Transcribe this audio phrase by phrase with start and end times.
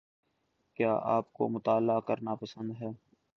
[0.79, 2.89] کیا آپ کو مطالعہ کرنا پسند ہے